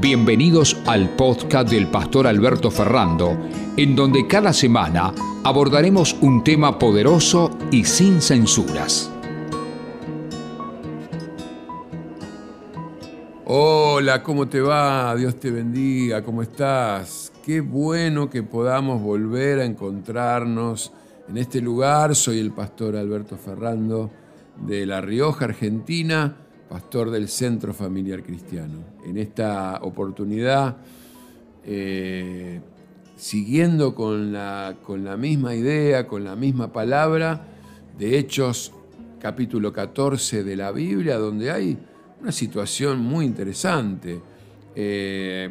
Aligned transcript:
Bienvenidos 0.00 0.78
al 0.86 1.10
podcast 1.10 1.68
del 1.68 1.86
pastor 1.88 2.26
Alberto 2.26 2.70
Ferrando, 2.70 3.36
en 3.76 3.94
donde 3.94 4.26
cada 4.26 4.54
semana 4.54 5.12
abordaremos 5.44 6.16
un 6.22 6.42
tema 6.42 6.78
poderoso 6.78 7.50
y 7.70 7.84
sin 7.84 8.22
censuras. 8.22 9.12
Hola, 13.44 14.22
¿cómo 14.22 14.48
te 14.48 14.62
va? 14.62 15.14
Dios 15.16 15.38
te 15.38 15.50
bendiga, 15.50 16.24
¿cómo 16.24 16.40
estás? 16.40 17.30
Qué 17.44 17.60
bueno 17.60 18.30
que 18.30 18.42
podamos 18.42 19.02
volver 19.02 19.58
a 19.58 19.66
encontrarnos 19.66 20.94
en 21.28 21.36
este 21.36 21.60
lugar. 21.60 22.16
Soy 22.16 22.38
el 22.38 22.52
pastor 22.52 22.96
Alberto 22.96 23.36
Ferrando 23.36 24.10
de 24.56 24.86
La 24.86 25.02
Rioja, 25.02 25.44
Argentina 25.44 26.46
pastor 26.70 27.10
del 27.10 27.28
Centro 27.28 27.74
Familiar 27.74 28.22
Cristiano. 28.22 28.78
En 29.04 29.18
esta 29.18 29.80
oportunidad, 29.82 30.76
eh, 31.64 32.60
siguiendo 33.16 33.92
con 33.92 34.32
la, 34.32 34.76
con 34.80 35.04
la 35.04 35.16
misma 35.16 35.56
idea, 35.56 36.06
con 36.06 36.22
la 36.22 36.36
misma 36.36 36.72
palabra, 36.72 37.44
de 37.98 38.16
Hechos 38.16 38.72
capítulo 39.18 39.72
14 39.72 40.44
de 40.44 40.56
la 40.56 40.70
Biblia, 40.70 41.18
donde 41.18 41.50
hay 41.50 41.76
una 42.20 42.30
situación 42.30 43.00
muy 43.00 43.24
interesante. 43.24 44.20
Eh, 44.76 45.50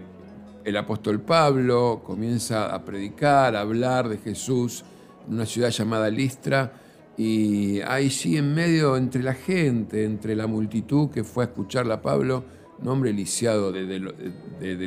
el 0.63 0.77
apóstol 0.77 1.19
Pablo 1.19 2.01
comienza 2.01 2.73
a 2.73 2.85
predicar, 2.85 3.57
a 3.57 3.59
hablar 3.59 4.07
de 4.07 4.19
Jesús 4.19 4.85
en 5.27 5.33
una 5.33 5.45
ciudad 5.45 5.69
llamada 5.69 6.09
Listra, 6.09 6.71
y 7.19 7.81
ahí 7.81 8.09
sí, 8.09 8.37
en 8.37 8.53
medio, 8.53 8.95
entre 8.95 9.21
la 9.21 9.33
gente, 9.33 10.05
entre 10.05 10.37
la 10.37 10.47
multitud 10.47 11.09
que 11.09 11.25
fue 11.25 11.43
a 11.43 11.47
escucharla 11.47 11.95
a 11.95 12.01
Pablo, 12.01 12.45
nombre 12.81 13.11
lisiado 13.11 13.73
de, 13.73 13.99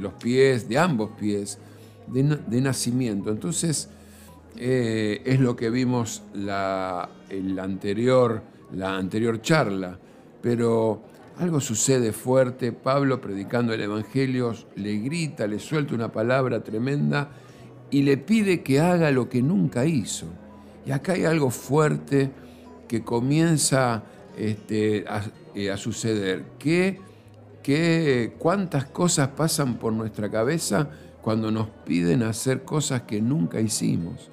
los 0.01 0.15
pies, 0.15 0.67
de 0.67 0.79
ambos 0.79 1.11
pies, 1.21 1.59
de, 2.07 2.61
nacimiento. 2.63 3.29
Entonces, 3.29 3.91
eh, 4.57 5.21
es 5.27 5.41
lo 5.41 5.55
que 5.57 5.69
vimos 5.69 6.23
la, 6.33 7.11
anterior, 7.61 8.43
la 8.73 8.97
anterior 8.97 9.43
charla. 9.43 9.99
Pero 10.41 11.03
algo 11.37 11.61
sucede 11.61 12.15
fuerte, 12.15 12.73
Pablo 12.73 13.21
predicando 13.21 13.75
el 13.75 13.83
Evangelio 13.83 14.55
le 14.77 14.97
grita, 15.01 15.47
le 15.47 15.59
suelta 15.59 15.95
una 15.95 16.11
palabra 16.11 16.65
tremenda 16.65 17.29
y 17.91 18.01
le 18.01 18.17
pide 18.17 18.63
que 18.63 18.81
haga 18.81 19.11
lo 19.11 19.29
que 19.29 19.43
nunca 19.43 19.85
hizo. 19.85 20.29
Y 20.85 20.91
acá 20.91 21.13
hay 21.13 21.25
algo 21.25 21.51
fuerte 21.51 22.31
que 22.89 23.03
comienza 23.03 24.03
este, 24.37 25.05
eh, 25.55 25.71
a, 25.71 25.77
suceder. 25.77 26.45
¿Qué, 26.59 27.01
qué, 27.63 28.35
¿Cuántas 28.39 28.87
cosas 28.87 29.29
pasan 29.29 29.77
por 29.77 29.93
nuestra 29.93 30.31
cabeza 30.31 30.91
cuando 31.23 31.51
nos 31.51 31.69
piden 31.87 32.23
hacer 32.23 32.65
cosas 32.65 33.03
que 33.03 33.21
nunca 33.21 33.61
hicimos? 33.61 34.31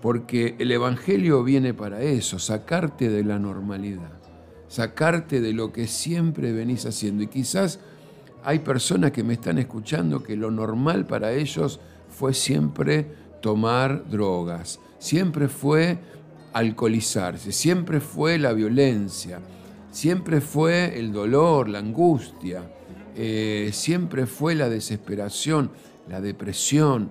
Porque 0.00 0.56
el 0.58 0.72
Evangelio 0.72 1.44
viene 1.44 1.74
para 1.74 2.02
eso, 2.02 2.38
sacarte 2.38 3.08
de 3.08 3.22
la 3.22 3.38
normalidad, 3.38 4.12
sacarte 4.66 5.40
de 5.40 5.52
lo 5.52 5.72
que 5.72 5.86
siempre 5.86 6.52
venís 6.52 6.86
haciendo. 6.86 7.22
Y 7.22 7.28
quizás 7.28 7.78
hay 8.42 8.60
personas 8.60 9.12
que 9.12 9.22
me 9.22 9.34
están 9.34 9.58
escuchando 9.58 10.22
que 10.22 10.36
lo 10.36 10.50
normal 10.50 11.06
para 11.06 11.32
ellos 11.32 11.78
fue 12.08 12.34
siempre 12.34 13.06
tomar 13.42 14.08
drogas, 14.08 14.80
siempre 14.98 15.48
fue 15.48 15.98
alcoholizarse, 16.54 17.52
siempre 17.52 18.00
fue 18.00 18.38
la 18.38 18.54
violencia, 18.54 19.40
siempre 19.90 20.40
fue 20.40 20.98
el 20.98 21.12
dolor, 21.12 21.68
la 21.68 21.80
angustia, 21.80 22.62
eh, 23.14 23.68
siempre 23.74 24.24
fue 24.26 24.54
la 24.54 24.70
desesperación, 24.70 25.70
la 26.08 26.22
depresión, 26.22 27.10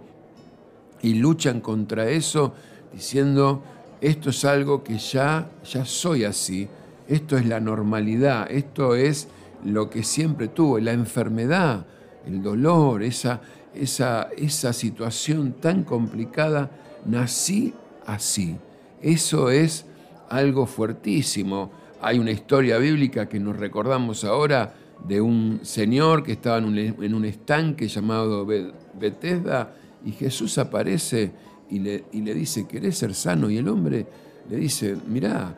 y 1.03 1.15
luchan 1.15 1.61
contra 1.61 2.09
eso 2.09 2.53
diciendo, 2.93 3.63
esto 4.02 4.30
es 4.30 4.45
algo 4.45 4.83
que 4.83 4.97
ya, 4.97 5.52
ya 5.64 5.86
soy 5.86 6.23
así, 6.23 6.67
esto 7.08 7.37
es 7.37 7.45
la 7.45 7.59
normalidad, 7.59 8.49
esto 8.52 8.95
es 8.95 9.27
lo 9.64 9.89
que 9.89 10.03
siempre 10.03 10.47
tuve, 10.47 10.81
la 10.81 10.91
enfermedad, 10.91 11.86
el 12.25 12.41
dolor, 12.41 13.03
esa, 13.03 13.41
esa, 13.73 14.30
esa 14.37 14.73
situación 14.73 15.54
tan 15.54 15.83
complicada 15.83 16.71
nací 17.05 17.73
así. 18.05 18.58
Eso 19.02 19.49
es 19.49 19.86
algo 20.30 20.65
fuertísimo. 20.65 21.71
Hay 22.02 22.20
una 22.20 22.32
historia 22.32 22.77
bíblica 22.77 23.27
que 23.27 23.39
nos 23.39 23.58
recordamos 23.58 24.23
ahora 24.23 24.73
de 25.08 25.21
un 25.21 25.59
señor 25.64 26.23
que 26.23 26.33
estaba 26.33 26.58
en 26.58 27.14
un, 27.14 27.26
estanque 27.26 27.87
llamado 27.87 28.45
Bethesda 28.45 29.73
y 30.05 30.11
Jesús 30.11 30.58
aparece 30.58 31.32
y 31.70 31.80
le, 31.80 32.03
le, 32.11 32.33
dice, 32.33 32.67
¿querés 32.67 32.98
ser 32.98 33.14
sano? 33.15 33.49
Y 33.49 33.58
el 33.58 33.67
hombre 33.67 34.05
le 34.49 34.58
dice, 34.58 34.95
mirá, 35.08 35.55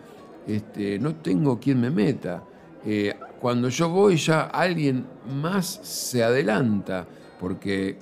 este, 0.47 0.99
no 0.99 1.15
tengo 1.15 1.59
quien 1.59 1.81
me 1.81 1.89
meta. 1.89 2.43
Eh, 2.85 3.13
cuando 3.39 3.69
yo 3.69 3.89
voy 3.89 4.17
ya 4.17 4.43
alguien 4.43 5.05
más 5.41 5.79
se 5.83 6.23
adelanta, 6.23 7.07
porque 7.43 7.97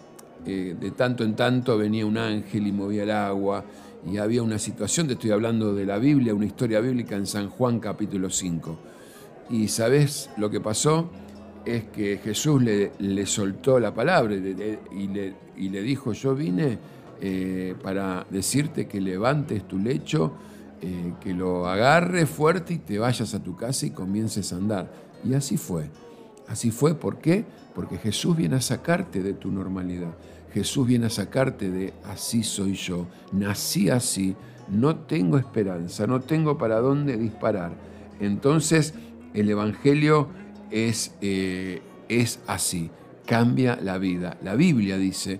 eh, 0.46 0.76
de 0.80 0.92
tanto 0.92 1.24
en 1.24 1.36
tanto 1.36 1.76
venía 1.76 2.06
un 2.06 2.20
ángel 2.20 2.68
y 2.68 2.72
movía 2.72 3.02
el 3.02 3.10
agua, 3.10 3.66
y 4.08 4.18
había 4.18 4.44
una 4.44 4.60
situación, 4.60 5.08
te 5.08 5.14
estoy 5.14 5.32
hablando 5.32 5.74
de 5.74 5.84
la 5.84 5.98
Biblia, 5.98 6.36
una 6.36 6.46
historia 6.46 6.80
bíblica 6.80 7.16
en 7.16 7.26
San 7.26 7.50
Juan 7.50 7.80
capítulo 7.80 8.30
5. 8.30 8.78
Y 9.50 9.68
sabes 9.68 10.30
lo 10.38 10.52
que 10.52 10.62
pasó? 10.62 11.10
Es 11.66 11.86
que 11.86 12.20
Jesús 12.24 12.62
le, 12.62 13.26
soltó 13.26 13.80
la 13.80 13.96
palabra 13.96 14.36
y 14.36 15.08
le, 15.08 15.34
y 15.58 15.70
le, 15.70 15.82
dijo, 15.82 16.14
yo 16.14 16.36
vine 16.36 16.78
eh, 17.20 17.74
para 17.82 18.28
decirte 18.30 18.88
que 18.88 19.02
levantes 19.02 19.68
tu 19.68 19.80
lecho, 19.80 20.34
eh, 20.84 21.14
que 21.20 21.34
lo 21.34 21.68
agarres 21.68 22.30
fuerte 22.30 22.76
y 22.76 22.78
te 22.78 23.00
vayas 23.00 23.34
a 23.34 23.42
tu 23.42 23.56
casa 23.56 23.88
y 23.88 23.90
comiences 23.90 24.54
a 24.54 24.58
andar. 24.58 24.92
Y 25.24 25.34
así 25.34 25.58
fue. 25.58 25.90
Así 26.52 26.70
fue, 26.70 26.96
¿por 26.96 27.20
qué? 27.20 27.46
Porque 27.74 27.98
Jesús 27.98 28.36
viene 28.36 28.58
a 28.58 28.62
sacarte 28.62 29.24
de 29.24 29.32
tu 29.32 29.52
normalidad. 29.52 30.12
Jesús 30.54 30.86
viene 30.86 31.06
a 31.06 31.10
sacarte 31.10 31.72
de 31.72 31.94
así 32.04 32.44
soy 32.44 32.74
yo, 32.74 33.08
nací 33.32 33.90
así, 33.90 34.36
no 34.68 34.98
tengo 34.98 35.38
esperanza, 35.38 36.08
no 36.08 36.20
tengo 36.20 36.58
para 36.58 36.82
dónde 36.82 37.16
disparar. 37.16 37.72
Entonces 38.20 38.94
el 39.34 39.50
Evangelio 39.50 40.28
es, 40.72 41.14
eh, 41.22 41.82
es 42.10 42.42
así, 42.48 42.90
cambia 43.26 43.80
la 43.82 43.98
vida. 43.98 44.38
La 44.44 44.56
Biblia 44.56 44.98
dice, 44.98 45.40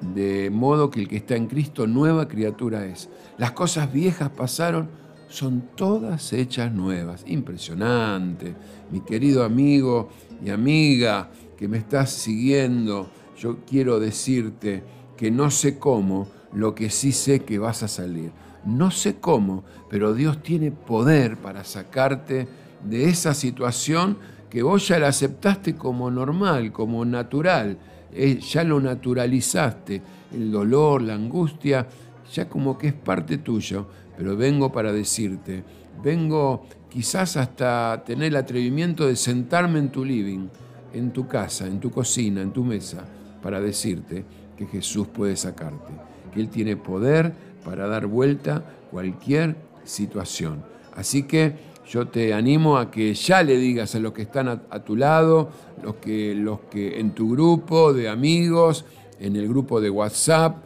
de 0.00 0.50
modo 0.50 0.90
que 0.90 0.98
el 0.98 1.08
que 1.08 1.18
está 1.18 1.36
en 1.36 1.46
Cristo 1.46 1.86
nueva 1.86 2.26
criatura 2.26 2.84
es. 2.84 3.08
Las 3.36 3.52
cosas 3.52 3.92
viejas 3.92 4.30
pasaron, 4.30 4.88
son 5.28 5.70
todas 5.74 6.32
hechas 6.32 6.72
nuevas. 6.72 7.24
Impresionante, 7.26 8.54
mi 8.90 9.00
querido 9.00 9.44
amigo 9.44 10.08
y 10.44 10.50
amiga 10.50 11.30
que 11.56 11.68
me 11.68 11.78
estás 11.78 12.10
siguiendo 12.10 13.10
yo 13.38 13.58
quiero 13.64 14.00
decirte 14.00 14.82
que 15.16 15.30
no 15.30 15.50
sé 15.50 15.78
cómo, 15.78 16.28
lo 16.52 16.74
que 16.74 16.90
sí 16.90 17.12
sé 17.12 17.40
que 17.40 17.58
vas 17.58 17.82
a 17.82 17.88
salir. 17.88 18.32
No 18.64 18.90
sé 18.90 19.16
cómo, 19.16 19.64
pero 19.88 20.14
Dios 20.14 20.42
tiene 20.42 20.72
poder 20.72 21.36
para 21.36 21.64
sacarte 21.64 22.48
de 22.84 23.04
esa 23.04 23.34
situación 23.34 24.18
que 24.50 24.62
vos 24.62 24.88
ya 24.88 24.98
la 24.98 25.08
aceptaste 25.08 25.74
como 25.74 26.10
normal, 26.10 26.72
como 26.72 27.04
natural, 27.04 27.78
eh, 28.12 28.40
ya 28.40 28.64
lo 28.64 28.80
naturalizaste, 28.80 30.02
el 30.32 30.50
dolor, 30.50 31.02
la 31.02 31.14
angustia, 31.14 31.86
ya 32.32 32.48
como 32.48 32.78
que 32.78 32.88
es 32.88 32.94
parte 32.94 33.38
tuyo, 33.38 33.86
pero 34.16 34.36
vengo 34.36 34.72
para 34.72 34.92
decirte, 34.92 35.64
vengo 36.02 36.66
quizás 36.88 37.36
hasta 37.36 38.02
tener 38.04 38.28
el 38.28 38.36
atrevimiento 38.36 39.06
de 39.06 39.16
sentarme 39.16 39.78
en 39.78 39.90
tu 39.90 40.04
living, 40.04 40.48
en 40.92 41.12
tu 41.12 41.26
casa, 41.26 41.66
en 41.66 41.80
tu 41.80 41.90
cocina, 41.90 42.42
en 42.42 42.52
tu 42.52 42.64
mesa, 42.64 43.04
para 43.42 43.60
decirte 43.60 44.24
que 44.56 44.66
Jesús 44.66 45.06
puede 45.08 45.36
sacarte, 45.36 45.92
que 46.32 46.40
Él 46.40 46.48
tiene 46.48 46.76
poder 46.76 47.32
para 47.64 47.86
dar 47.86 48.06
vuelta 48.06 48.64
cualquier 48.90 49.56
situación. 49.84 50.64
Así 50.94 51.24
que 51.24 51.54
yo 51.88 52.08
te 52.08 52.34
animo 52.34 52.76
a 52.76 52.90
que 52.90 53.14
ya 53.14 53.42
le 53.42 53.56
digas 53.56 53.94
a 53.94 53.98
los 53.98 54.12
que 54.12 54.22
están 54.22 54.48
a, 54.48 54.84
tu 54.84 54.96
lado, 54.96 55.50
los 55.82 55.96
que, 55.96 56.34
los 56.34 56.60
que 56.70 57.00
en 57.00 57.12
tu 57.12 57.30
grupo 57.30 57.92
de 57.92 58.08
amigos, 58.08 58.84
en 59.20 59.36
el 59.36 59.48
grupo 59.48 59.80
de 59.80 59.90
WhatsApp, 59.90 60.58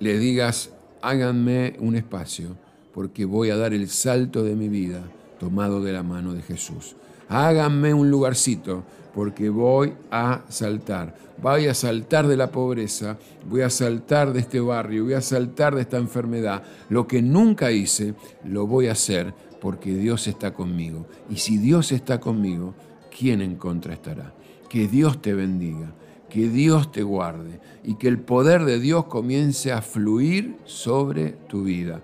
le 0.00 0.18
digas, 0.18 0.72
háganme 1.02 1.76
un 1.80 1.96
espacio, 1.96 2.56
porque 2.92 3.24
voy 3.24 3.50
a 3.50 3.56
dar 3.56 3.74
el 3.74 3.88
salto 3.88 4.42
de 4.42 4.56
mi 4.56 4.68
vida 4.68 5.02
tomado 5.38 5.82
de 5.82 5.92
la 5.92 6.02
mano 6.02 6.34
de 6.34 6.42
Jesús. 6.42 6.96
Háganme 7.28 7.94
un 7.94 8.10
lugarcito, 8.10 8.84
porque 9.14 9.48
voy 9.48 9.94
a 10.10 10.42
saltar. 10.48 11.14
Voy 11.42 11.66
a 11.66 11.74
saltar 11.74 12.26
de 12.26 12.36
la 12.36 12.52
pobreza, 12.52 13.18
voy 13.48 13.62
a 13.62 13.70
saltar 13.70 14.32
de 14.32 14.40
este 14.40 14.60
barrio, 14.60 15.04
voy 15.04 15.14
a 15.14 15.20
saltar 15.20 15.74
de 15.74 15.82
esta 15.82 15.98
enfermedad. 15.98 16.62
Lo 16.88 17.06
que 17.06 17.22
nunca 17.22 17.70
hice, 17.70 18.14
lo 18.44 18.66
voy 18.66 18.88
a 18.88 18.92
hacer 18.92 19.34
porque 19.60 19.94
Dios 19.94 20.26
está 20.26 20.54
conmigo. 20.54 21.06
Y 21.28 21.36
si 21.36 21.58
Dios 21.58 21.92
está 21.92 22.20
conmigo, 22.20 22.74
¿quién 23.16 23.40
en 23.40 23.56
contra 23.56 23.94
estará? 23.94 24.34
Que 24.68 24.86
Dios 24.86 25.20
te 25.20 25.34
bendiga, 25.34 25.92
Que 26.30 26.48
Dios 26.48 26.92
te 26.92 27.02
guarde 27.02 27.60
y 27.84 27.94
que 27.94 28.08
el 28.08 28.18
poder 28.18 28.64
de 28.64 28.78
Dios 28.80 29.06
comience 29.06 29.72
a 29.72 29.80
fluir 29.80 30.56
sobre 30.64 31.30
tu 31.48 31.64
vida. 31.64 32.02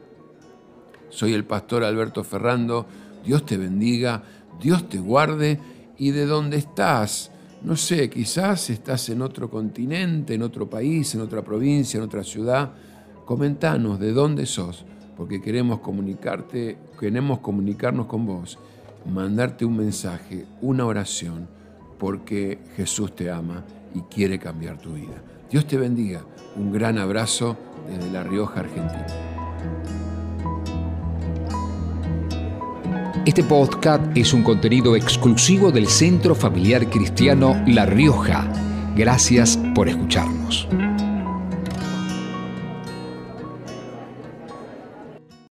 Soy 1.10 1.34
el 1.34 1.44
pastor 1.44 1.84
Alberto 1.84 2.24
Ferrando. 2.24 2.86
Dios 3.24 3.44
te 3.44 3.56
bendiga, 3.56 4.22
Dios 4.60 4.88
te 4.88 4.98
guarde 4.98 5.60
y 5.96 6.10
de 6.10 6.26
donde 6.26 6.56
estás, 6.56 7.30
no 7.62 7.76
sé, 7.76 8.10
quizás 8.10 8.70
estás 8.70 9.08
en 9.08 9.22
otro 9.22 9.48
continente, 9.48 10.34
en 10.34 10.42
otro 10.42 10.68
país, 10.68 11.14
en 11.14 11.20
otra 11.20 11.42
provincia, 11.42 11.98
en 11.98 12.04
otra 12.04 12.24
ciudad. 12.24 12.72
Comentanos 13.24 13.98
de 13.98 14.12
dónde 14.12 14.46
sos, 14.46 14.84
porque 15.16 15.40
queremos 15.40 15.80
comunicarte, 15.80 16.78
queremos 16.98 17.38
comunicarnos 17.38 18.06
con 18.06 18.26
vos, 18.26 18.58
mandarte 19.06 19.64
un 19.64 19.76
mensaje, 19.76 20.46
una 20.60 20.84
oración, 20.84 21.48
porque 21.98 22.58
Jesús 22.76 23.14
te 23.14 23.30
ama 23.30 23.64
y 23.94 24.02
quiere 24.02 24.38
cambiar 24.38 24.78
tu 24.78 24.92
vida. 24.92 25.22
Dios 25.50 25.66
te 25.66 25.76
bendiga. 25.76 26.22
Un 26.56 26.72
gran 26.72 26.98
abrazo 26.98 27.56
desde 27.88 28.10
La 28.10 28.22
Rioja, 28.22 28.60
Argentina. 28.60 29.06
Este 33.24 33.42
podcast 33.42 34.04
es 34.14 34.34
un 34.34 34.42
contenido 34.42 34.96
exclusivo 34.96 35.72
del 35.72 35.86
Centro 35.86 36.34
Familiar 36.34 36.90
Cristiano 36.90 37.62
La 37.66 37.86
Rioja. 37.86 38.46
Gracias 38.94 39.58
por 39.74 39.88
escucharnos. 39.88 40.68